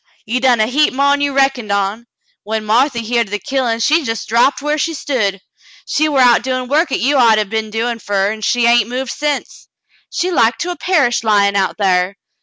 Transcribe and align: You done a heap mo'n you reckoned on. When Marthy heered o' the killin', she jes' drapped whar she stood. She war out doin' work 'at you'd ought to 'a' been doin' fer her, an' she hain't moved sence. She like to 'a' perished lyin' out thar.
You 0.25 0.39
done 0.39 0.59
a 0.59 0.65
heap 0.65 0.95
mo'n 0.95 1.21
you 1.21 1.31
reckoned 1.31 1.71
on. 1.71 2.07
When 2.41 2.65
Marthy 2.65 3.03
heered 3.03 3.27
o' 3.27 3.29
the 3.29 3.37
killin', 3.37 3.81
she 3.81 4.01
jes' 4.01 4.25
drapped 4.25 4.59
whar 4.59 4.75
she 4.79 4.95
stood. 4.95 5.41
She 5.85 6.09
war 6.09 6.21
out 6.21 6.41
doin' 6.41 6.67
work 6.67 6.91
'at 6.91 6.99
you'd 7.01 7.17
ought 7.19 7.35
to 7.35 7.41
'a' 7.41 7.45
been 7.45 7.69
doin' 7.69 7.99
fer 7.99 8.25
her, 8.25 8.31
an' 8.31 8.41
she 8.41 8.65
hain't 8.65 8.89
moved 8.89 9.11
sence. 9.11 9.67
She 10.11 10.31
like 10.31 10.57
to 10.57 10.71
'a' 10.71 10.75
perished 10.75 11.23
lyin' 11.23 11.55
out 11.55 11.77
thar. 11.77 12.15